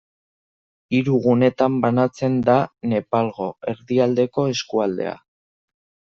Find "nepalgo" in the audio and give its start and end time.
2.95-3.51